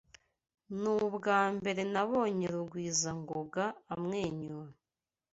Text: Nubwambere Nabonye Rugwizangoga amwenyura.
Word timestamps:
Nubwambere 0.81 1.81
Nabonye 1.93 2.45
Rugwizangoga 2.53 3.65
amwenyura. 3.93 4.73